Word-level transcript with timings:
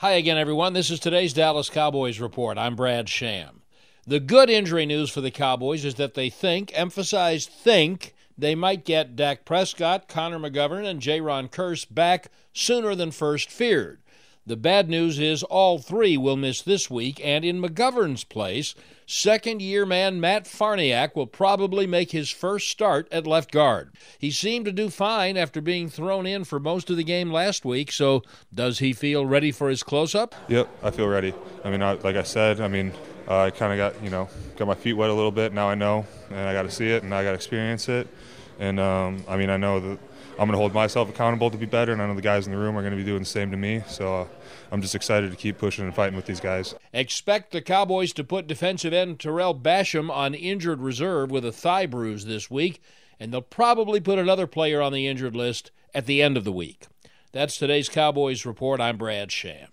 Hi 0.00 0.12
again, 0.12 0.38
everyone. 0.38 0.72
This 0.72 0.88
is 0.88 0.98
today's 0.98 1.34
Dallas 1.34 1.68
Cowboys 1.68 2.20
Report. 2.20 2.56
I'm 2.56 2.74
Brad 2.74 3.06
Sham. 3.06 3.60
The 4.06 4.18
good 4.18 4.48
injury 4.48 4.86
news 4.86 5.10
for 5.10 5.20
the 5.20 5.30
Cowboys 5.30 5.84
is 5.84 5.96
that 5.96 6.14
they 6.14 6.30
think, 6.30 6.72
emphasize 6.74 7.44
think, 7.44 8.14
they 8.38 8.54
might 8.54 8.86
get 8.86 9.14
Dak 9.14 9.44
Prescott, 9.44 10.08
Connor 10.08 10.38
McGovern, 10.38 10.86
and 10.86 11.02
Jayron 11.02 11.50
Kearse 11.50 11.84
back 11.84 12.28
sooner 12.54 12.94
than 12.94 13.10
first 13.10 13.50
feared. 13.50 14.00
The 14.50 14.56
bad 14.56 14.90
news 14.90 15.20
is 15.20 15.44
all 15.44 15.78
three 15.78 16.16
will 16.16 16.36
miss 16.36 16.60
this 16.60 16.90
week, 16.90 17.20
and 17.22 17.44
in 17.44 17.62
McGovern's 17.62 18.24
place, 18.24 18.74
second 19.06 19.62
year 19.62 19.86
man 19.86 20.20
Matt 20.20 20.46
Farniok 20.46 21.14
will 21.14 21.28
probably 21.28 21.86
make 21.86 22.10
his 22.10 22.30
first 22.30 22.68
start 22.68 23.06
at 23.12 23.28
left 23.28 23.52
guard. 23.52 23.92
He 24.18 24.32
seemed 24.32 24.64
to 24.64 24.72
do 24.72 24.90
fine 24.90 25.36
after 25.36 25.60
being 25.60 25.88
thrown 25.88 26.26
in 26.26 26.42
for 26.42 26.58
most 26.58 26.90
of 26.90 26.96
the 26.96 27.04
game 27.04 27.30
last 27.30 27.64
week, 27.64 27.92
so 27.92 28.24
does 28.52 28.80
he 28.80 28.92
feel 28.92 29.24
ready 29.24 29.52
for 29.52 29.68
his 29.68 29.84
close 29.84 30.16
up? 30.16 30.34
Yep, 30.48 30.68
I 30.82 30.90
feel 30.90 31.06
ready. 31.06 31.32
I 31.62 31.70
mean, 31.70 31.80
I, 31.80 31.92
like 31.92 32.16
I 32.16 32.24
said, 32.24 32.60
I 32.60 32.66
mean, 32.66 32.92
uh, 33.28 33.42
I 33.42 33.50
kind 33.50 33.72
of 33.72 33.76
got, 33.76 34.02
you 34.02 34.10
know, 34.10 34.28
got 34.56 34.66
my 34.66 34.74
feet 34.74 34.94
wet 34.94 35.10
a 35.10 35.14
little 35.14 35.30
bit. 35.30 35.52
Now 35.52 35.68
I 35.68 35.76
know, 35.76 36.06
and 36.28 36.40
I 36.40 36.52
got 36.54 36.62
to 36.62 36.72
see 36.72 36.88
it, 36.88 37.04
and 37.04 37.14
I 37.14 37.22
got 37.22 37.30
to 37.30 37.36
experience 37.36 37.88
it. 37.88 38.08
And 38.60 38.78
um, 38.78 39.24
I 39.26 39.38
mean, 39.38 39.50
I 39.50 39.56
know 39.56 39.80
that 39.80 39.98
I'm 40.32 40.46
going 40.46 40.52
to 40.52 40.58
hold 40.58 40.74
myself 40.74 41.08
accountable 41.08 41.50
to 41.50 41.56
be 41.56 41.66
better, 41.66 41.92
and 41.92 42.00
I 42.00 42.06
know 42.06 42.14
the 42.14 42.22
guys 42.22 42.46
in 42.46 42.52
the 42.52 42.58
room 42.58 42.76
are 42.76 42.82
going 42.82 42.92
to 42.92 42.96
be 42.96 43.04
doing 43.04 43.20
the 43.20 43.24
same 43.24 43.50
to 43.50 43.56
me. 43.56 43.82
So 43.88 44.20
uh, 44.20 44.26
I'm 44.70 44.82
just 44.82 44.94
excited 44.94 45.30
to 45.30 45.36
keep 45.36 45.58
pushing 45.58 45.86
and 45.86 45.94
fighting 45.94 46.14
with 46.14 46.26
these 46.26 46.40
guys. 46.40 46.74
Expect 46.92 47.52
the 47.52 47.62
Cowboys 47.62 48.12
to 48.12 48.22
put 48.22 48.46
defensive 48.46 48.92
end 48.92 49.18
Tarell 49.18 49.54
Basham 49.54 50.10
on 50.10 50.34
injured 50.34 50.80
reserve 50.80 51.30
with 51.30 51.44
a 51.44 51.52
thigh 51.52 51.86
bruise 51.86 52.26
this 52.26 52.50
week, 52.50 52.82
and 53.18 53.32
they'll 53.32 53.40
probably 53.40 53.98
put 53.98 54.18
another 54.18 54.46
player 54.46 54.82
on 54.82 54.92
the 54.92 55.06
injured 55.06 55.34
list 55.34 55.70
at 55.94 56.06
the 56.06 56.22
end 56.22 56.36
of 56.36 56.44
the 56.44 56.52
week. 56.52 56.86
That's 57.32 57.56
today's 57.56 57.88
Cowboys 57.88 58.44
Report. 58.44 58.80
I'm 58.80 58.98
Brad 58.98 59.32
Sham. 59.32 59.68